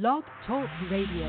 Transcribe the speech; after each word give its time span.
Blog 0.00 0.24
Talk 0.46 0.70
Radio. 0.90 1.28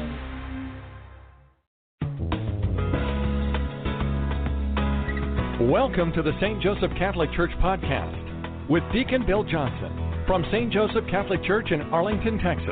Welcome 5.69 6.13
to 6.13 6.21
the 6.21 6.31
St. 6.39 6.63
Joseph 6.63 6.91
Catholic 6.97 7.29
Church 7.33 7.52
podcast 7.61 8.69
with 8.69 8.81
Deacon 8.93 9.25
Bill 9.27 9.43
Johnson 9.43 10.23
from 10.25 10.45
St. 10.49 10.71
Joseph 10.71 11.03
Catholic 11.11 11.43
Church 11.43 11.71
in 11.71 11.81
Arlington, 11.81 12.39
Texas. 12.39 12.69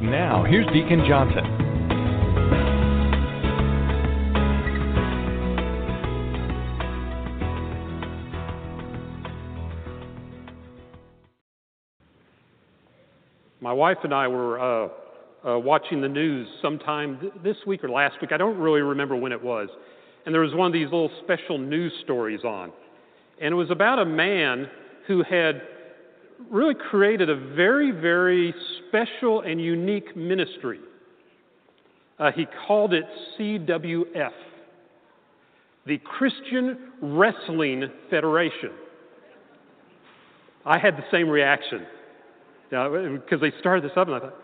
Now, 0.00 0.46
here's 0.48 0.66
Deacon 0.68 1.04
Johnson. 1.06 1.71
My 13.62 13.72
wife 13.72 13.98
and 14.02 14.12
I 14.12 14.26
were 14.26 14.58
uh, 14.58 14.88
uh, 15.48 15.58
watching 15.60 16.00
the 16.00 16.08
news 16.08 16.48
sometime 16.60 17.16
th- 17.20 17.32
this 17.44 17.56
week 17.64 17.84
or 17.84 17.90
last 17.90 18.16
week. 18.20 18.32
I 18.32 18.36
don't 18.36 18.58
really 18.58 18.80
remember 18.80 19.14
when 19.14 19.30
it 19.30 19.40
was. 19.40 19.68
And 20.26 20.34
there 20.34 20.42
was 20.42 20.52
one 20.52 20.66
of 20.66 20.72
these 20.72 20.86
little 20.86 21.12
special 21.22 21.58
news 21.58 21.92
stories 22.02 22.40
on. 22.42 22.72
And 23.40 23.52
it 23.52 23.54
was 23.54 23.70
about 23.70 24.00
a 24.00 24.04
man 24.04 24.68
who 25.06 25.22
had 25.22 25.62
really 26.50 26.74
created 26.74 27.30
a 27.30 27.36
very, 27.54 27.92
very 27.92 28.52
special 28.88 29.42
and 29.42 29.60
unique 29.60 30.16
ministry. 30.16 30.80
Uh, 32.18 32.32
he 32.32 32.46
called 32.66 32.92
it 32.92 33.04
CWF, 33.38 34.32
the 35.86 35.98
Christian 35.98 36.90
Wrestling 37.00 37.84
Federation. 38.10 38.72
I 40.66 40.78
had 40.80 40.96
the 40.96 41.04
same 41.12 41.28
reaction 41.28 41.86
because 42.72 43.40
they 43.40 43.52
started 43.60 43.84
this 43.84 43.92
up, 43.96 44.08
and 44.08 44.16
I 44.16 44.20
thought, 44.20 44.34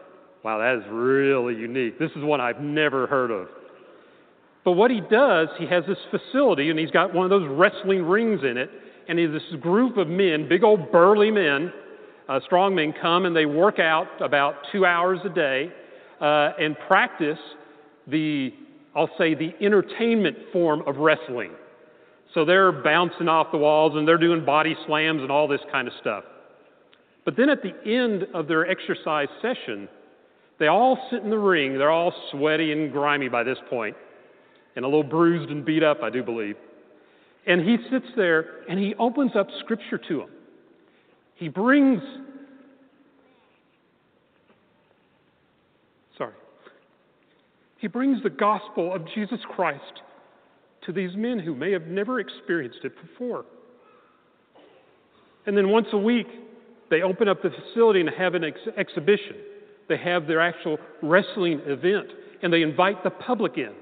wow, 0.44 0.58
that 0.58 0.76
is 0.76 0.84
really 0.92 1.54
unique. 1.54 1.98
This 1.98 2.10
is 2.10 2.22
one 2.22 2.40
I've 2.40 2.60
never 2.60 3.06
heard 3.06 3.30
of. 3.30 3.48
But 4.64 4.72
what 4.72 4.90
he 4.90 5.00
does, 5.00 5.48
he 5.58 5.66
has 5.66 5.84
this 5.88 5.98
facility, 6.10 6.68
and 6.68 6.78
he's 6.78 6.90
got 6.90 7.14
one 7.14 7.24
of 7.24 7.30
those 7.30 7.48
wrestling 7.50 8.04
rings 8.04 8.40
in 8.42 8.58
it, 8.58 8.70
and 9.08 9.18
this 9.18 9.42
group 9.60 9.96
of 9.96 10.08
men, 10.08 10.46
big 10.46 10.62
old 10.62 10.92
burly 10.92 11.30
men, 11.30 11.72
uh, 12.28 12.40
strong 12.44 12.74
men, 12.74 12.92
come 13.00 13.24
and 13.24 13.34
they 13.34 13.46
work 13.46 13.78
out 13.78 14.06
about 14.20 14.56
two 14.70 14.84
hours 14.84 15.18
a 15.24 15.30
day 15.30 15.72
uh, 16.20 16.50
and 16.60 16.76
practice 16.86 17.38
the, 18.06 18.52
I'll 18.94 19.08
say, 19.16 19.34
the 19.34 19.54
entertainment 19.62 20.36
form 20.52 20.82
of 20.86 20.96
wrestling. 20.96 21.52
So 22.34 22.44
they're 22.44 22.72
bouncing 22.72 23.28
off 23.28 23.46
the 23.50 23.56
walls 23.56 23.94
and 23.96 24.06
they're 24.06 24.18
doing 24.18 24.44
body 24.44 24.76
slams 24.86 25.22
and 25.22 25.32
all 25.32 25.48
this 25.48 25.62
kind 25.72 25.88
of 25.88 25.94
stuff. 26.02 26.24
But 27.28 27.36
then 27.36 27.50
at 27.50 27.62
the 27.62 27.74
end 27.84 28.24
of 28.32 28.48
their 28.48 28.66
exercise 28.66 29.28
session, 29.42 29.86
they 30.58 30.68
all 30.68 30.98
sit 31.10 31.22
in 31.22 31.28
the 31.28 31.36
ring. 31.36 31.76
They're 31.76 31.90
all 31.90 32.14
sweaty 32.30 32.72
and 32.72 32.90
grimy 32.90 33.28
by 33.28 33.42
this 33.42 33.58
point, 33.68 33.94
and 34.76 34.84
a 34.86 34.88
little 34.88 35.04
bruised 35.04 35.50
and 35.50 35.62
beat 35.62 35.82
up, 35.82 35.98
I 36.02 36.08
do 36.08 36.22
believe. 36.22 36.56
And 37.46 37.60
he 37.60 37.76
sits 37.90 38.06
there 38.16 38.62
and 38.70 38.78
he 38.78 38.94
opens 38.98 39.32
up 39.38 39.46
Scripture 39.60 39.98
to 40.08 40.16
them. 40.20 40.30
He 41.34 41.48
brings, 41.48 42.00
sorry, 46.16 46.32
he 47.76 47.88
brings 47.88 48.22
the 48.22 48.30
gospel 48.30 48.94
of 48.94 49.02
Jesus 49.14 49.40
Christ 49.54 50.00
to 50.86 50.92
these 50.92 51.14
men 51.14 51.38
who 51.38 51.54
may 51.54 51.72
have 51.72 51.88
never 51.88 52.20
experienced 52.20 52.78
it 52.84 52.92
before. 53.02 53.44
And 55.44 55.54
then 55.54 55.68
once 55.68 55.88
a 55.92 55.98
week, 55.98 56.26
they 56.90 57.02
open 57.02 57.28
up 57.28 57.42
the 57.42 57.50
facility 57.50 58.00
and 58.00 58.10
have 58.10 58.34
an 58.34 58.44
ex- 58.44 58.58
exhibition. 58.76 59.36
They 59.88 59.98
have 59.98 60.26
their 60.26 60.40
actual 60.40 60.78
wrestling 61.02 61.60
event, 61.66 62.08
and 62.42 62.52
they 62.52 62.62
invite 62.62 63.02
the 63.04 63.10
public 63.10 63.58
in. 63.58 63.72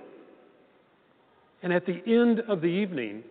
And 1.63 1.73
at 1.73 1.87
the 1.87 2.03
end 2.07 2.41
of 2.49 2.61
the 2.61 2.69
evening, 2.69 3.25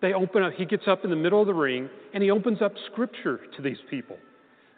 they 0.00 0.12
open 0.12 0.42
up, 0.42 0.52
he 0.52 0.64
gets 0.64 0.86
up 0.86 1.04
in 1.04 1.10
the 1.10 1.16
middle 1.16 1.40
of 1.40 1.46
the 1.46 1.54
ring 1.54 1.88
and 2.14 2.22
he 2.22 2.30
opens 2.30 2.62
up 2.62 2.72
scripture 2.92 3.40
to 3.56 3.62
these 3.62 3.78
people. 3.90 4.16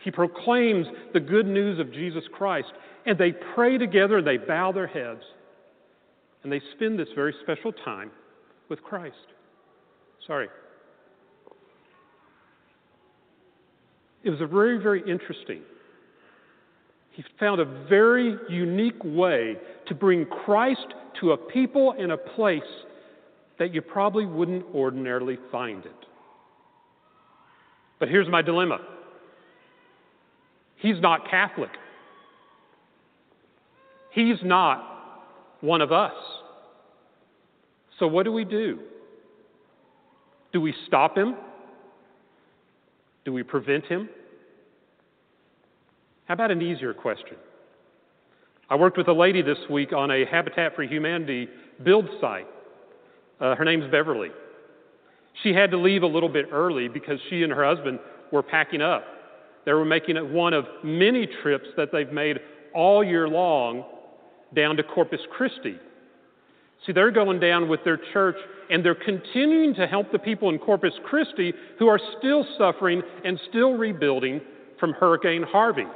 He 0.02 0.10
proclaims 0.10 0.86
the 1.12 1.20
good 1.20 1.46
news 1.46 1.78
of 1.78 1.92
Jesus 1.92 2.24
Christ 2.32 2.72
and 3.04 3.18
they 3.18 3.32
pray 3.54 3.76
together 3.76 4.18
and 4.18 4.26
they 4.26 4.38
bow 4.38 4.72
their 4.72 4.86
heads 4.86 5.20
and 6.42 6.50
they 6.50 6.60
spend 6.74 6.98
this 6.98 7.08
very 7.14 7.34
special 7.42 7.72
time 7.72 8.10
with 8.70 8.82
Christ. 8.82 9.16
Sorry. 10.26 10.48
It 14.22 14.30
was 14.30 14.40
a 14.40 14.46
very, 14.46 14.78
very 14.78 15.02
interesting. 15.10 15.62
He 17.12 17.24
found 17.38 17.60
a 17.60 17.64
very 17.88 18.36
unique 18.48 19.02
way 19.04 19.56
to 19.86 19.94
bring 19.94 20.26
Christ 20.26 20.94
to 21.20 21.32
a 21.32 21.36
people 21.36 21.94
and 21.98 22.12
a 22.12 22.16
place 22.16 22.62
that 23.58 23.74
you 23.74 23.82
probably 23.82 24.26
wouldn't 24.26 24.64
ordinarily 24.74 25.38
find 25.50 25.84
it. 25.84 25.92
But 27.98 28.08
here's 28.08 28.28
my 28.28 28.42
dilemma 28.42 28.80
He's 30.76 31.00
not 31.00 31.30
Catholic, 31.30 31.70
He's 34.12 34.38
not 34.42 34.86
one 35.60 35.82
of 35.82 35.92
us. 35.92 36.14
So, 37.98 38.06
what 38.06 38.24
do 38.24 38.32
we 38.32 38.44
do? 38.44 38.80
Do 40.52 40.60
we 40.60 40.74
stop 40.86 41.16
him? 41.16 41.36
Do 43.24 43.32
we 43.32 43.42
prevent 43.42 43.84
him? 43.86 44.08
How 46.26 46.34
about 46.34 46.50
an 46.50 46.62
easier 46.62 46.94
question? 46.94 47.36
I 48.68 48.76
worked 48.76 48.96
with 48.96 49.08
a 49.08 49.12
lady 49.12 49.42
this 49.42 49.58
week 49.68 49.92
on 49.92 50.10
a 50.10 50.24
Habitat 50.24 50.76
for 50.76 50.84
Humanity 50.84 51.48
build 51.82 52.08
site 52.20 52.46
uh, 53.40 53.54
her 53.56 53.64
name's 53.64 53.90
Beverly. 53.90 54.30
She 55.42 55.52
had 55.52 55.70
to 55.70 55.78
leave 55.78 56.02
a 56.02 56.06
little 56.06 56.28
bit 56.28 56.46
early 56.52 56.88
because 56.88 57.18
she 57.30 57.42
and 57.42 57.52
her 57.52 57.64
husband 57.64 57.98
were 58.30 58.42
packing 58.42 58.82
up. 58.82 59.04
They 59.64 59.72
were 59.72 59.84
making 59.84 60.16
it 60.16 60.26
one 60.26 60.52
of 60.52 60.66
many 60.84 61.26
trips 61.42 61.68
that 61.76 61.90
they've 61.92 62.12
made 62.12 62.38
all 62.74 63.02
year 63.02 63.28
long 63.28 63.84
down 64.54 64.76
to 64.76 64.82
Corpus 64.82 65.20
Christi. 65.30 65.76
See, 66.86 66.92
they're 66.92 67.10
going 67.10 67.40
down 67.40 67.68
with 67.68 67.80
their 67.84 67.98
church 68.12 68.36
and 68.70 68.84
they're 68.84 68.94
continuing 68.94 69.74
to 69.74 69.86
help 69.86 70.12
the 70.12 70.18
people 70.18 70.48
in 70.48 70.58
Corpus 70.58 70.94
Christi 71.04 71.52
who 71.78 71.88
are 71.88 72.00
still 72.18 72.46
suffering 72.56 73.02
and 73.24 73.38
still 73.48 73.72
rebuilding 73.72 74.40
from 74.78 74.92
Hurricane 74.92 75.42
Harvey. 75.42 75.86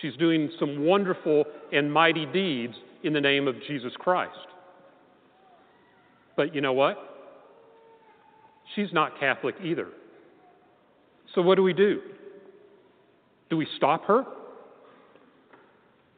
She's 0.00 0.16
doing 0.16 0.50
some 0.58 0.84
wonderful 0.84 1.44
and 1.72 1.90
mighty 1.90 2.26
deeds 2.26 2.74
in 3.04 3.12
the 3.12 3.20
name 3.20 3.46
of 3.46 3.54
Jesus 3.66 3.92
Christ. 3.98 4.36
But 6.36 6.54
you 6.54 6.60
know 6.60 6.72
what? 6.72 6.98
She's 8.74 8.92
not 8.92 9.18
Catholic 9.20 9.54
either. 9.62 9.88
So 11.34 11.42
what 11.42 11.54
do 11.54 11.62
we 11.62 11.72
do? 11.72 12.00
Do 13.48 13.56
we 13.56 13.66
stop 13.76 14.04
her? 14.06 14.24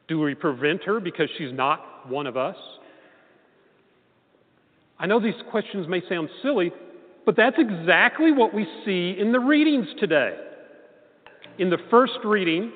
Do 0.07 0.19
we 0.19 0.35
prevent 0.35 0.83
her 0.83 0.99
because 0.99 1.29
she's 1.37 1.53
not 1.53 2.09
one 2.09 2.27
of 2.27 2.37
us? 2.37 2.57
I 4.99 5.07
know 5.07 5.19
these 5.19 5.33
questions 5.49 5.87
may 5.87 6.01
sound 6.07 6.29
silly, 6.41 6.71
but 7.25 7.35
that's 7.35 7.57
exactly 7.57 8.31
what 8.31 8.53
we 8.53 8.65
see 8.85 9.15
in 9.19 9.31
the 9.31 9.39
readings 9.39 9.87
today. 9.99 10.37
In 11.57 11.69
the 11.69 11.79
first 11.89 12.19
reading 12.23 12.71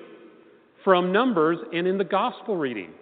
from 0.84 1.12
Numbers 1.12 1.60
and 1.74 1.88
in 1.88 1.98
the 1.98 2.04
gospel 2.04 2.58
reading 2.58 2.94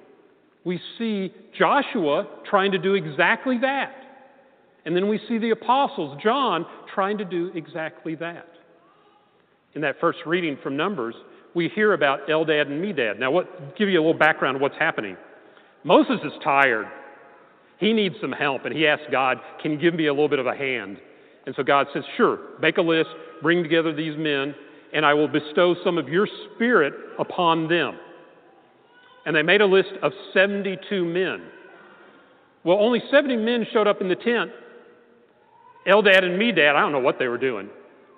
we 0.68 0.82
see 0.98 1.34
Joshua 1.58 2.28
trying 2.50 2.74
to 2.74 2.78
do 2.78 2.96
exactly 2.96 3.58
that. 3.60 3.96
And 4.86 4.94
then 4.94 5.08
we 5.08 5.18
see 5.30 5.38
the 5.38 5.52
apostles, 5.52 6.20
John, 6.22 6.66
trying 6.94 7.18
to 7.20 7.26
do 7.26 7.52
exactly 7.56 8.16
that. 8.16 8.50
In 9.74 9.82
that 9.82 9.96
first 10.02 10.20
reading 10.26 10.58
from 10.62 10.76
Numbers, 10.76 11.16
we 11.54 11.70
hear 11.70 11.94
about 11.94 12.28
Eldad 12.28 12.68
and 12.68 12.84
Medad. 12.84 13.20
Now, 13.20 13.32
what, 13.32 13.78
give 13.78 13.90
you 13.90 14.00
a 14.00 14.04
little 14.04 14.18
background 14.18 14.56
of 14.56 14.62
what's 14.62 14.78
happening. 14.78 15.18
Moses 15.84 16.20
is 16.24 16.34
tired. 16.44 16.88
He 17.80 17.94
needs 17.94 18.16
some 18.20 18.32
help, 18.32 18.66
and 18.66 18.76
he 18.76 18.88
asks 18.88 19.06
God, 19.12 19.38
Can 19.62 19.72
you 19.72 19.78
give 19.78 19.94
me 19.94 20.08
a 20.08 20.14
little 20.14 20.30
bit 20.30 20.40
of 20.40 20.48
a 20.48 20.56
hand? 20.56 20.98
And 21.46 21.56
so 21.56 21.64
God 21.64 21.88
says, 21.94 22.04
Sure, 22.18 22.40
make 22.60 22.78
a 22.78 22.82
list, 22.82 23.10
bring 23.42 23.64
together 23.64 23.94
these 23.94 24.18
men, 24.18 24.54
and 24.94 25.06
I 25.06 25.14
will 25.14 25.28
bestow 25.28 25.76
some 25.84 25.98
of 25.98 26.10
your 26.10 26.28
spirit 26.56 26.94
upon 27.20 27.68
them. 27.68 27.98
And 29.26 29.36
they 29.36 29.44
made 29.44 29.62
a 29.62 29.66
list 29.66 29.90
of 30.02 30.12
72 30.34 31.06
men. 31.06 31.44
Well, 32.64 32.78
only 32.80 33.02
70 33.12 33.38
men 33.38 33.66
showed 33.72 33.88
up 33.88 34.02
in 34.02 34.10
the 34.10 34.16
tent. 34.16 34.52
Eldad 35.88 36.24
and 36.24 36.40
Medad, 36.40 36.76
I 36.76 36.82
don't 36.82 36.92
know 36.92 37.00
what 37.00 37.18
they 37.20 37.28
were 37.28 37.38
doing, 37.38 37.70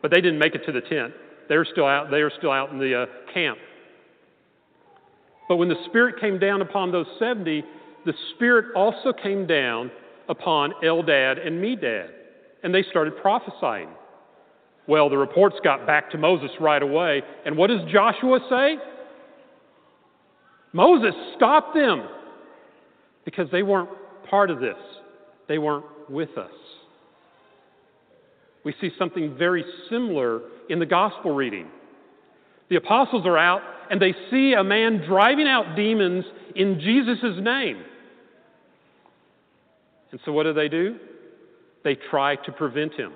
but 0.01 0.09
they 0.09 0.21
didn't 0.21 0.39
make 0.39 0.55
it 0.55 0.65
to 0.65 0.71
the 0.71 0.81
tent. 0.81 1.13
They 1.49 1.57
were 1.57 1.67
still 1.69 1.85
out, 1.85 2.11
they 2.11 2.21
were 2.21 2.31
still 2.37 2.51
out 2.51 2.71
in 2.71 2.77
the 2.77 3.03
uh, 3.03 3.33
camp. 3.33 3.57
But 5.49 5.55
when 5.55 5.67
the 5.67 5.83
Spirit 5.87 6.21
came 6.21 6.37
down 6.37 6.61
upon 6.61 6.91
those 6.91 7.07
70, 7.17 7.63
the 8.05 8.13
Spirit 8.35 8.67
also 8.75 9.11
came 9.11 9.47
down 9.47 9.91
upon 10.29 10.73
Eldad 10.83 11.45
and 11.45 11.61
Medad, 11.61 12.09
and 12.63 12.73
they 12.73 12.83
started 12.83 13.17
prophesying. 13.17 13.89
Well, 14.87 15.09
the 15.09 15.17
reports 15.17 15.55
got 15.63 15.87
back 15.87 16.11
to 16.11 16.17
Moses 16.19 16.51
right 16.61 16.81
away, 16.81 17.23
and 17.45 17.57
what 17.57 17.67
does 17.67 17.81
Joshua 17.91 18.39
say? 18.49 18.77
Moses, 20.71 21.15
stop 21.35 21.73
them! 21.73 22.07
Because 23.25 23.47
they 23.51 23.63
weren't 23.63 23.89
part 24.29 24.51
of 24.51 24.59
this, 24.59 24.77
they 25.47 25.57
weren't 25.57 25.85
with 26.09 26.37
us. 26.37 26.51
We 28.63 28.73
see 28.81 28.89
something 28.97 29.35
very 29.37 29.63
similar 29.89 30.41
in 30.69 30.79
the 30.79 30.85
gospel 30.85 31.33
reading. 31.33 31.67
The 32.69 32.75
apostles 32.75 33.25
are 33.25 33.37
out 33.37 33.61
and 33.89 34.01
they 34.01 34.13
see 34.29 34.53
a 34.53 34.63
man 34.63 35.03
driving 35.07 35.47
out 35.47 35.75
demons 35.75 36.25
in 36.55 36.79
Jesus' 36.79 37.41
name. 37.41 37.83
And 40.11 40.19
so 40.25 40.31
what 40.31 40.43
do 40.43 40.53
they 40.53 40.67
do? 40.67 40.97
They 41.83 41.95
try 42.09 42.35
to 42.35 42.51
prevent 42.51 42.93
him. 42.93 43.13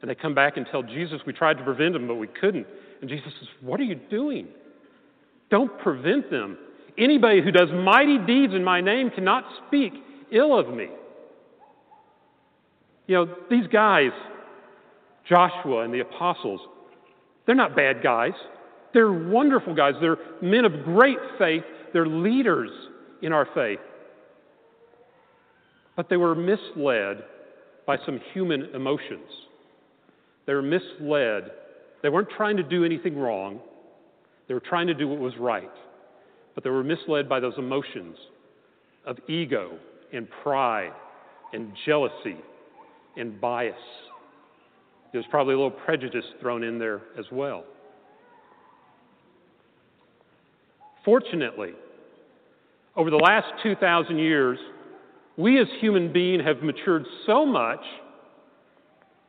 And 0.00 0.10
they 0.10 0.14
come 0.14 0.34
back 0.34 0.56
and 0.56 0.66
tell 0.70 0.82
Jesus, 0.82 1.20
We 1.26 1.32
tried 1.32 1.56
to 1.58 1.64
prevent 1.64 1.96
him, 1.96 2.06
but 2.06 2.16
we 2.16 2.26
couldn't. 2.26 2.66
And 3.00 3.08
Jesus 3.08 3.32
says, 3.38 3.48
What 3.60 3.80
are 3.80 3.84
you 3.84 3.94
doing? 3.94 4.48
Don't 5.50 5.78
prevent 5.78 6.30
them. 6.30 6.58
Anybody 6.98 7.42
who 7.42 7.50
does 7.50 7.68
mighty 7.72 8.18
deeds 8.18 8.54
in 8.54 8.62
my 8.62 8.80
name 8.80 9.10
cannot 9.10 9.44
speak 9.66 9.92
ill 10.30 10.58
of 10.58 10.68
me. 10.68 10.88
You 13.06 13.16
know, 13.16 13.34
these 13.50 13.66
guys, 13.66 14.12
Joshua 15.28 15.80
and 15.80 15.92
the 15.92 16.00
apostles, 16.00 16.60
they're 17.46 17.54
not 17.54 17.76
bad 17.76 18.02
guys. 18.02 18.32
They're 18.92 19.12
wonderful 19.12 19.74
guys. 19.74 19.94
They're 20.00 20.16
men 20.40 20.64
of 20.64 20.84
great 20.84 21.18
faith. 21.38 21.64
They're 21.92 22.06
leaders 22.06 22.70
in 23.22 23.32
our 23.32 23.46
faith. 23.54 23.80
But 25.96 26.08
they 26.08 26.16
were 26.16 26.34
misled 26.34 27.24
by 27.86 27.98
some 28.06 28.20
human 28.32 28.70
emotions. 28.74 29.28
They 30.46 30.54
were 30.54 30.62
misled. 30.62 31.50
They 32.02 32.08
weren't 32.08 32.30
trying 32.36 32.56
to 32.56 32.62
do 32.62 32.84
anything 32.84 33.16
wrong, 33.16 33.60
they 34.46 34.54
were 34.54 34.60
trying 34.60 34.86
to 34.88 34.94
do 34.94 35.08
what 35.08 35.18
was 35.18 35.32
right. 35.38 35.70
But 36.54 36.64
they 36.64 36.70
were 36.70 36.84
misled 36.84 37.28
by 37.28 37.40
those 37.40 37.54
emotions 37.56 38.16
of 39.06 39.18
ego 39.28 39.78
and 40.12 40.28
pride 40.42 40.92
and 41.52 41.72
jealousy 41.86 42.36
and 43.16 43.40
bias. 43.40 43.74
There's 45.12 45.26
probably 45.30 45.54
a 45.54 45.56
little 45.56 45.70
prejudice 45.70 46.24
thrown 46.40 46.64
in 46.64 46.78
there 46.78 47.02
as 47.18 47.26
well. 47.30 47.64
Fortunately, 51.04 51.72
over 52.96 53.10
the 53.10 53.16
last 53.16 53.46
2,000 53.62 54.18
years, 54.18 54.58
we 55.36 55.60
as 55.60 55.66
human 55.80 56.12
beings 56.12 56.42
have 56.44 56.62
matured 56.62 57.04
so 57.26 57.44
much 57.44 57.80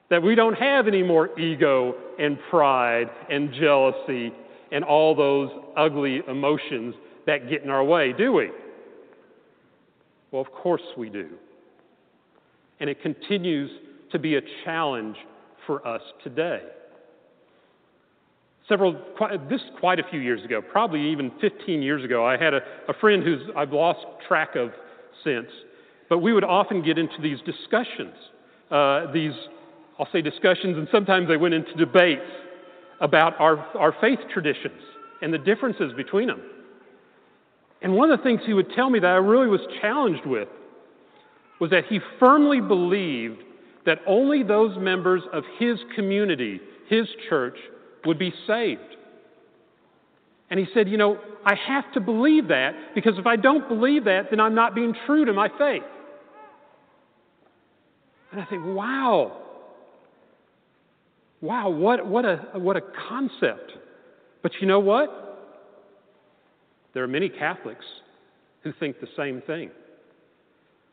that 0.09 0.21
we 0.21 0.35
don't 0.35 0.53
have 0.53 0.87
any 0.87 1.03
more 1.03 1.37
ego 1.39 1.95
and 2.19 2.37
pride 2.49 3.09
and 3.29 3.51
jealousy 3.53 4.31
and 4.71 4.83
all 4.83 5.15
those 5.15 5.49
ugly 5.75 6.21
emotions 6.27 6.95
that 7.25 7.49
get 7.49 7.63
in 7.63 7.69
our 7.69 7.83
way, 7.83 8.13
do 8.13 8.31
we? 8.31 8.49
Well, 10.31 10.41
of 10.41 10.51
course 10.51 10.83
we 10.97 11.09
do. 11.09 11.29
And 12.79 12.89
it 12.89 13.01
continues 13.01 13.71
to 14.11 14.19
be 14.19 14.35
a 14.35 14.41
challenge 14.63 15.17
for 15.65 15.85
us 15.87 16.01
today. 16.23 16.61
Several, 18.67 18.93
this 19.47 19.61
quite 19.79 19.99
a 19.99 20.03
few 20.09 20.19
years 20.19 20.43
ago, 20.43 20.61
probably 20.61 21.11
even 21.11 21.31
15 21.39 21.81
years 21.81 22.03
ago, 22.03 22.25
I 22.25 22.35
had 22.35 22.53
a, 22.53 22.61
a 22.87 22.93
friend 22.99 23.23
who's 23.23 23.41
I've 23.55 23.71
lost 23.71 23.99
track 24.27 24.55
of 24.55 24.71
since, 25.23 25.47
but 26.09 26.19
we 26.19 26.33
would 26.33 26.43
often 26.43 26.81
get 26.81 26.97
into 26.97 27.21
these 27.21 27.37
discussions, 27.45 28.15
uh, 28.71 29.11
these, 29.11 29.33
I'll 29.99 30.07
say 30.11 30.21
discussions, 30.21 30.77
and 30.77 30.87
sometimes 30.91 31.27
they 31.27 31.37
went 31.37 31.53
into 31.53 31.73
debates 31.75 32.25
about 33.01 33.39
our, 33.39 33.57
our 33.77 33.95
faith 34.01 34.19
traditions 34.33 34.81
and 35.21 35.31
the 35.31 35.37
differences 35.37 35.93
between 35.95 36.27
them. 36.27 36.41
And 37.81 37.93
one 37.93 38.09
of 38.09 38.17
the 38.17 38.23
things 38.23 38.41
he 38.45 38.53
would 38.53 38.71
tell 38.75 38.89
me 38.89 38.99
that 38.99 39.07
I 39.07 39.17
really 39.17 39.47
was 39.47 39.61
challenged 39.79 40.25
with 40.25 40.47
was 41.59 41.71
that 41.71 41.85
he 41.85 41.99
firmly 42.19 42.61
believed 42.61 43.41
that 43.85 43.99
only 44.07 44.43
those 44.43 44.77
members 44.77 45.21
of 45.31 45.43
his 45.59 45.77
community, 45.95 46.59
his 46.89 47.07
church, 47.29 47.57
would 48.05 48.19
be 48.19 48.33
saved. 48.47 48.81
And 50.49 50.59
he 50.59 50.67
said, 50.73 50.87
You 50.89 50.97
know, 50.97 51.19
I 51.45 51.55
have 51.55 51.91
to 51.93 51.99
believe 51.99 52.47
that 52.49 52.73
because 52.93 53.13
if 53.17 53.25
I 53.25 53.35
don't 53.35 53.67
believe 53.67 54.05
that, 54.05 54.29
then 54.29 54.39
I'm 54.39 54.55
not 54.55 54.75
being 54.75 54.93
true 55.05 55.25
to 55.25 55.33
my 55.33 55.49
faith. 55.57 55.83
And 58.31 58.41
I 58.41 58.45
think, 58.45 58.63
wow. 58.65 59.41
Wow, 61.41 61.69
what, 61.69 62.05
what, 62.05 62.25
a, 62.25 62.37
what 62.55 62.75
a 62.75 62.81
concept. 63.07 63.71
But 64.43 64.51
you 64.59 64.67
know 64.67 64.79
what? 64.79 65.09
There 66.93 67.03
are 67.03 67.07
many 67.07 67.29
Catholics 67.29 67.85
who 68.63 68.73
think 68.79 68.99
the 68.99 69.07
same 69.15 69.41
thing. 69.41 69.69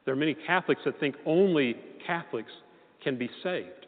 There 0.05 0.15
are 0.15 0.17
many 0.17 0.35
Catholics 0.35 0.83
that 0.85 0.99
think 0.99 1.17
only 1.27 1.77
Catholics 2.07 2.53
can 3.03 3.17
be 3.17 3.31
saved. 3.43 3.87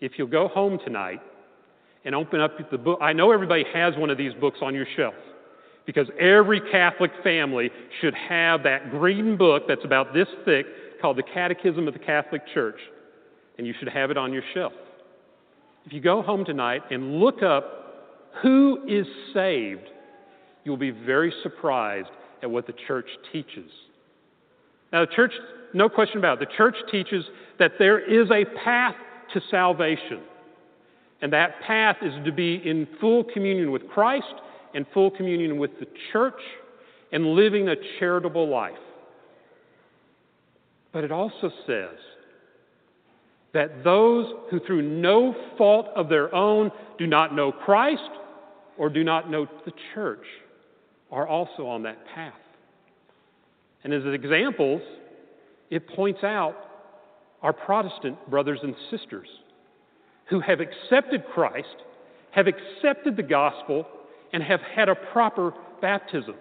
If 0.00 0.12
you'll 0.16 0.28
go 0.28 0.48
home 0.48 0.78
tonight 0.84 1.20
and 2.04 2.14
open 2.14 2.40
up 2.40 2.52
the 2.70 2.78
book, 2.78 2.98
I 3.00 3.12
know 3.12 3.32
everybody 3.32 3.64
has 3.72 3.94
one 3.96 4.10
of 4.10 4.18
these 4.18 4.34
books 4.34 4.58
on 4.60 4.74
your 4.74 4.86
shelf 4.96 5.14
because 5.86 6.08
every 6.20 6.60
Catholic 6.70 7.10
family 7.22 7.70
should 8.00 8.14
have 8.14 8.62
that 8.64 8.90
green 8.90 9.36
book 9.36 9.64
that's 9.68 9.84
about 9.84 10.12
this 10.12 10.28
thick 10.44 10.66
called 11.00 11.16
the 11.16 11.22
Catechism 11.22 11.86
of 11.86 11.94
the 11.94 12.00
Catholic 12.00 12.42
Church, 12.52 12.78
and 13.58 13.66
you 13.66 13.74
should 13.78 13.88
have 13.88 14.10
it 14.10 14.16
on 14.16 14.32
your 14.32 14.42
shelf. 14.54 14.72
If 15.86 15.92
you 15.92 16.00
go 16.00 16.22
home 16.22 16.44
tonight 16.44 16.82
and 16.90 17.20
look 17.20 17.42
up 17.42 18.32
who 18.42 18.84
is 18.88 19.06
saved, 19.32 19.88
you'll 20.64 20.76
be 20.76 20.90
very 20.90 21.32
surprised 21.42 22.08
at 22.44 22.50
what 22.50 22.66
the 22.66 22.74
church 22.86 23.08
teaches. 23.32 23.70
Now, 24.92 25.04
the 25.04 25.12
church, 25.12 25.32
no 25.72 25.88
question 25.88 26.18
about 26.18 26.40
it, 26.40 26.48
the 26.48 26.54
church 26.56 26.76
teaches 26.92 27.24
that 27.58 27.72
there 27.78 27.98
is 27.98 28.30
a 28.30 28.44
path 28.62 28.94
to 29.32 29.40
salvation. 29.50 30.20
And 31.22 31.32
that 31.32 31.60
path 31.66 31.96
is 32.02 32.12
to 32.26 32.32
be 32.32 32.60
in 32.64 32.86
full 33.00 33.24
communion 33.24 33.72
with 33.72 33.88
Christ 33.88 34.34
and 34.74 34.84
full 34.92 35.10
communion 35.10 35.58
with 35.58 35.70
the 35.80 35.86
church 36.12 36.40
and 37.12 37.34
living 37.34 37.68
a 37.68 37.76
charitable 37.98 38.48
life. 38.48 38.74
But 40.92 41.02
it 41.02 41.10
also 41.10 41.50
says 41.66 41.96
that 43.54 43.82
those 43.82 44.32
who, 44.50 44.60
through 44.60 44.82
no 44.82 45.34
fault 45.56 45.88
of 45.96 46.10
their 46.10 46.32
own, 46.34 46.70
do 46.98 47.06
not 47.06 47.34
know 47.34 47.50
Christ 47.50 48.02
or 48.76 48.90
do 48.90 49.02
not 49.02 49.30
know 49.30 49.46
the 49.64 49.72
church 49.94 50.26
are 51.14 51.28
also 51.28 51.66
on 51.68 51.84
that 51.84 51.96
path. 52.12 52.34
And 53.84 53.94
as 53.94 54.02
examples, 54.04 54.82
it 55.70 55.88
points 55.88 56.24
out 56.24 56.56
our 57.40 57.52
Protestant 57.52 58.18
brothers 58.28 58.58
and 58.62 58.74
sisters 58.90 59.28
who 60.28 60.40
have 60.40 60.58
accepted 60.58 61.24
Christ, 61.32 61.76
have 62.32 62.46
accepted 62.48 63.16
the 63.16 63.22
gospel, 63.22 63.86
and 64.32 64.42
have 64.42 64.60
had 64.60 64.88
a 64.88 64.96
proper 64.96 65.52
baptism. 65.80 66.34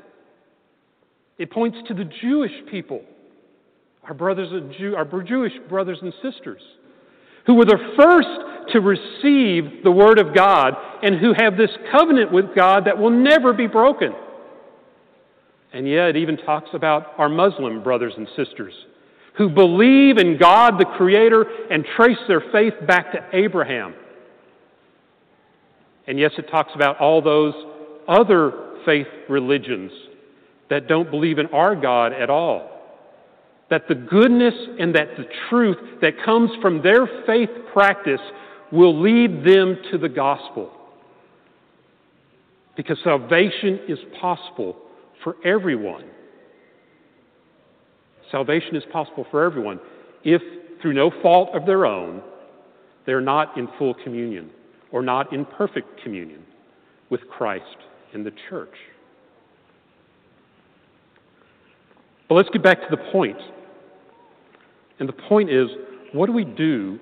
It 1.38 1.52
points 1.52 1.78
to 1.88 1.94
the 1.94 2.06
Jewish 2.06 2.54
people, 2.72 3.02
our 4.04 4.16
brothers 4.16 4.50
and 4.52 4.74
Jew, 4.74 4.96
our 4.96 5.06
Jewish 5.22 5.54
brothers 5.70 6.00
and 6.02 6.14
sisters, 6.24 6.62
who 7.46 7.54
were 7.56 7.66
the 7.66 7.94
first 7.96 8.74
to 8.74 8.80
receive 8.80 9.84
the 9.84 9.92
Word 9.92 10.18
of 10.18 10.34
God 10.34 10.74
and 11.04 11.20
who 11.20 11.34
have 11.38 11.58
this 11.58 11.70
covenant 11.92 12.32
with 12.32 12.56
God 12.56 12.86
that 12.86 12.98
will 12.98 13.12
never 13.12 13.54
be 13.54 13.68
broken. 13.68 14.14
And 15.74 15.88
yet, 15.88 16.10
it 16.10 16.18
even 16.18 16.38
talks 16.38 16.70
about 16.74 17.14
our 17.18 17.30
Muslim 17.30 17.82
brothers 17.82 18.14
and 18.16 18.28
sisters 18.36 18.74
who 19.36 19.50
believe 19.50 20.18
in 20.18 20.38
God 20.38 20.80
the 20.80 20.86
Creator 20.86 21.46
and 21.72 21.84
trace 21.96 22.20
their 22.28 22.44
faith 22.52 22.74
back 22.88 23.12
to 23.14 23.20
Abraham. 23.34 23.96
And 26.06 26.20
yes, 26.20 26.32
it 26.38 26.50
talks 26.52 26.72
about 26.76 27.00
all 27.00 27.22
those 27.22 27.56
other 28.08 28.52
faith 28.86 29.08
religions 29.30 29.92
that 30.70 30.88
don't 30.88 31.10
believe 31.10 31.40
in 31.40 31.48
our 31.48 31.76
God 31.76 32.14
at 32.14 32.30
all, 32.30 32.70
that 33.70 33.88
the 33.88 33.96
goodness 33.96 34.54
and 34.80 34.94
that 34.96 35.18
the 35.18 35.26
truth 35.50 35.78
that 36.02 36.14
comes 36.24 36.52
from 36.62 36.84
their 36.84 37.08
faith 37.26 37.50
practice 37.72 38.22
will 38.72 39.02
lead 39.02 39.44
them 39.44 39.78
to 39.92 39.98
the 39.98 40.10
gospel. 40.10 40.72
Because 42.76 42.98
salvation 43.04 43.80
is 43.88 44.00
possible 44.20 44.76
for 45.24 45.36
everyone. 45.46 46.06
Salvation 48.32 48.76
is 48.76 48.84
possible 48.92 49.26
for 49.30 49.44
everyone 49.44 49.80
if, 50.24 50.42
through 50.82 50.94
no 50.94 51.12
fault 51.22 51.50
of 51.54 51.66
their 51.66 51.86
own, 51.86 52.22
they're 53.06 53.22
not 53.22 53.58
in 53.58 53.68
full 53.78 53.94
communion 54.04 54.50
or 54.92 55.02
not 55.02 55.34
in 55.34 55.46
perfect 55.46 56.02
communion 56.02 56.44
with 57.10 57.22
Christ 57.30 57.78
and 58.14 58.26
the 58.26 58.32
church. 58.50 58.76
But 62.30 62.36
let's 62.36 62.50
get 62.50 62.64
back 62.64 62.80
to 62.80 62.88
the 62.90 63.12
point. 63.12 63.38
And 65.00 65.10
the 65.10 65.14
point 65.14 65.50
is 65.50 65.68
what 66.14 66.28
do 66.28 66.32
we 66.32 66.46
do 66.46 67.00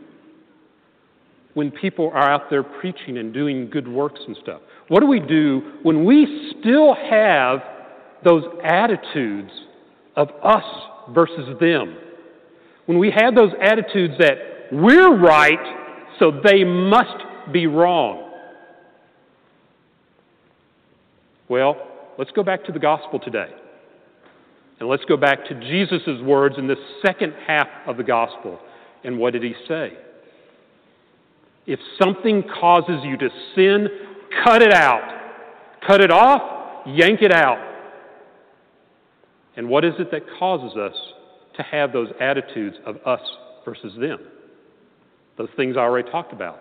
when 1.54 1.70
people 1.70 2.10
are 2.14 2.30
out 2.30 2.50
there 2.50 2.64
preaching 2.64 3.18
and 3.18 3.34
doing 3.34 3.70
good 3.70 3.88
works 3.88 4.22
and 4.26 4.36
stuff? 4.42 4.62
What 4.88 5.02
do 5.02 5.06
we 5.06 5.20
do 5.20 5.62
when 5.84 6.06
we 6.06 6.54
still 6.60 6.96
have 6.96 7.60
those 8.24 8.44
attitudes 8.64 9.52
of 10.16 10.30
us 10.44 10.64
versus 11.10 11.58
them? 11.60 11.98
When 12.86 13.00
we 13.00 13.12
have 13.12 13.36
those 13.36 13.52
attitudes 13.62 14.16
that 14.20 14.34
we're 14.72 15.18
right, 15.18 15.60
so 16.20 16.32
they 16.44 16.64
must 16.64 17.52
be 17.52 17.68
wrong. 17.68 18.30
Well, 21.50 21.76
let's 22.18 22.32
go 22.32 22.44
back 22.44 22.64
to 22.66 22.72
the 22.72 22.80
gospel 22.80 23.20
today. 23.20 23.50
And 24.80 24.90
let's 24.90 25.06
go 25.06 25.16
back 25.18 25.46
to 25.48 25.60
Jesus' 25.60 26.22
words 26.24 26.56
in 26.58 26.68
the 26.68 26.78
second 27.06 27.34
half 27.46 27.68
of 27.86 27.98
the 27.98 28.04
gospel. 28.04 28.60
And 29.04 29.20
what 29.20 29.34
did 29.34 29.44
he 29.44 29.54
say? 29.68 29.94
If 31.68 31.80
something 32.02 32.44
causes 32.60 33.02
you 33.04 33.18
to 33.18 33.30
sin, 33.56 33.88
cut 34.44 34.62
it 34.62 34.74
out. 34.74 35.20
Cut 35.86 36.02
it 36.02 36.12
off, 36.12 36.88
yank 36.88 37.22
it 37.22 37.32
out. 37.32 37.60
And 39.58 39.70
what 39.70 39.84
is 39.84 39.94
it 40.00 40.12
that 40.12 40.22
causes 40.40 40.78
us 40.78 40.96
to 41.58 41.64
have 41.64 41.92
those 41.92 42.10
attitudes 42.20 42.78
of 42.86 42.98
us 43.06 43.22
versus 43.66 43.94
them? 44.00 44.20
Those 45.38 45.50
things 45.56 45.76
I 45.78 45.82
already 45.82 46.10
talked 46.10 46.34
about 46.34 46.60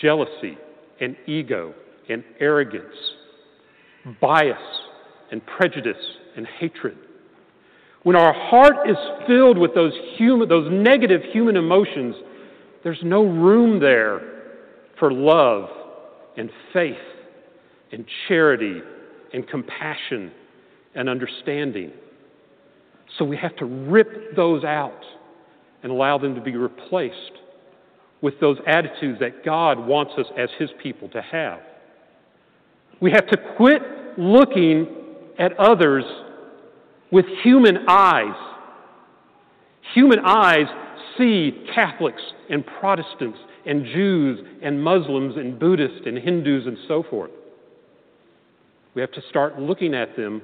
jealousy 0.00 0.58
and 1.00 1.16
ego 1.26 1.72
and 2.08 2.22
arrogance, 2.38 2.94
bias 4.20 4.58
and 5.30 5.42
prejudice 5.46 5.96
and 6.36 6.46
hatred. 6.58 6.96
When 8.02 8.14
our 8.14 8.32
heart 8.32 8.88
is 8.88 8.96
filled 9.26 9.58
with 9.58 9.74
those, 9.74 9.92
human, 10.16 10.48
those 10.48 10.68
negative 10.70 11.22
human 11.32 11.56
emotions, 11.56 12.14
there's 12.84 13.00
no 13.02 13.24
room 13.24 13.80
there 13.80 14.20
for 14.98 15.12
love 15.12 15.68
and 16.36 16.50
faith 16.72 16.94
and 17.90 18.04
charity 18.28 18.80
and 19.32 19.48
compassion 19.48 20.30
and 20.96 21.08
understanding. 21.08 21.92
So 23.18 23.24
we 23.24 23.36
have 23.36 23.54
to 23.56 23.64
rip 23.64 24.34
those 24.34 24.64
out 24.64 25.02
and 25.82 25.92
allow 25.92 26.18
them 26.18 26.34
to 26.34 26.40
be 26.40 26.56
replaced 26.56 27.32
with 28.22 28.34
those 28.40 28.58
attitudes 28.66 29.20
that 29.20 29.44
God 29.44 29.78
wants 29.78 30.12
us 30.18 30.26
as 30.36 30.48
His 30.58 30.70
people 30.82 31.08
to 31.10 31.22
have. 31.22 31.60
We 33.00 33.10
have 33.12 33.26
to 33.28 33.36
quit 33.56 33.82
looking 34.18 34.86
at 35.38 35.58
others 35.58 36.04
with 37.12 37.26
human 37.44 37.88
eyes. 37.88 38.34
Human 39.94 40.18
eyes 40.20 40.66
see 41.16 41.66
Catholics 41.74 42.22
and 42.50 42.64
Protestants 42.80 43.38
and 43.66 43.84
Jews 43.84 44.40
and 44.62 44.82
Muslims 44.82 45.36
and 45.36 45.58
Buddhists 45.58 46.00
and 46.06 46.18
Hindus 46.18 46.66
and 46.66 46.78
so 46.88 47.04
forth. 47.08 47.30
We 48.94 49.02
have 49.02 49.12
to 49.12 49.22
start 49.28 49.60
looking 49.60 49.94
at 49.94 50.16
them 50.16 50.42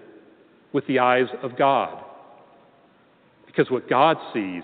with 0.73 0.87
the 0.87 0.99
eyes 0.99 1.27
of 1.43 1.57
God. 1.57 2.03
Because 3.47 3.71
what 3.71 3.89
God 3.89 4.17
sees 4.33 4.63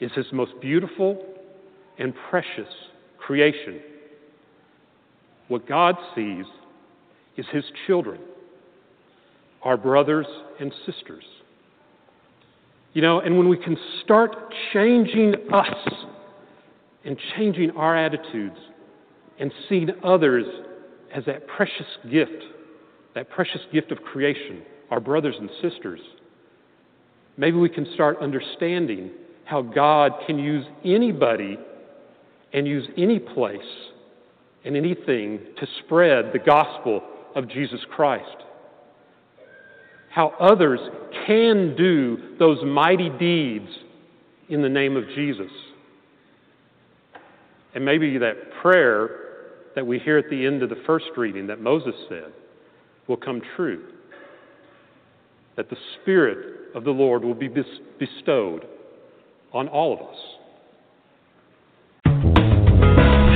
is 0.00 0.10
His 0.14 0.26
most 0.32 0.52
beautiful 0.60 1.24
and 1.98 2.12
precious 2.30 2.72
creation. 3.18 3.80
What 5.48 5.66
God 5.66 5.96
sees 6.14 6.44
is 7.36 7.46
His 7.52 7.64
children, 7.86 8.20
our 9.62 9.76
brothers 9.76 10.26
and 10.60 10.72
sisters. 10.84 11.24
You 12.92 13.02
know, 13.02 13.20
and 13.20 13.38
when 13.38 13.48
we 13.48 13.56
can 13.56 13.76
start 14.02 14.34
changing 14.72 15.34
us 15.52 15.94
and 17.04 17.16
changing 17.36 17.70
our 17.72 17.96
attitudes 17.96 18.58
and 19.38 19.52
seeing 19.68 19.90
others 20.02 20.46
as 21.14 21.24
that 21.26 21.46
precious 21.46 21.86
gift, 22.10 22.42
that 23.14 23.30
precious 23.30 23.60
gift 23.72 23.92
of 23.92 24.02
creation, 24.02 24.62
our 24.90 25.00
brothers 25.00 25.34
and 25.38 25.50
sisters, 25.62 26.00
maybe 27.36 27.56
we 27.56 27.68
can 27.68 27.86
start 27.94 28.18
understanding 28.20 29.10
how 29.44 29.62
God 29.62 30.12
can 30.26 30.38
use 30.38 30.64
anybody 30.84 31.58
and 32.52 32.66
use 32.66 32.86
any 32.96 33.18
place 33.18 33.60
and 34.64 34.76
anything 34.76 35.40
to 35.58 35.66
spread 35.84 36.32
the 36.32 36.38
gospel 36.38 37.02
of 37.34 37.48
Jesus 37.48 37.80
Christ. 37.90 38.24
How 40.10 40.34
others 40.40 40.80
can 41.26 41.76
do 41.76 42.34
those 42.38 42.58
mighty 42.64 43.10
deeds 43.18 43.68
in 44.48 44.62
the 44.62 44.68
name 44.68 44.96
of 44.96 45.04
Jesus. 45.14 45.50
And 47.74 47.84
maybe 47.84 48.18
that 48.18 48.34
prayer 48.62 49.10
that 49.74 49.86
we 49.86 49.98
hear 49.98 50.18
at 50.18 50.28
the 50.30 50.46
end 50.46 50.62
of 50.62 50.70
the 50.70 50.82
first 50.86 51.06
reading 51.16 51.46
that 51.46 51.60
Moses 51.60 51.94
said 52.08 52.32
will 53.06 53.16
come 53.16 53.40
true. 53.56 53.84
That 55.58 55.68
the 55.68 55.76
Spirit 56.00 56.70
of 56.76 56.84
the 56.84 56.92
Lord 56.92 57.24
will 57.24 57.34
be 57.34 57.48
bestowed 57.48 58.64
on 59.52 59.66
all 59.66 59.92
of 59.92 59.98
us. 59.98 60.14